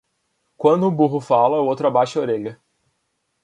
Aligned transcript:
Quando 0.57 0.87
um 0.87 0.89
burro 0.91 1.21
fala, 1.21 1.61
o 1.61 1.65
outro 1.67 1.87
abaixa 1.87 2.17
a 2.17 2.23
orelha 2.23 2.59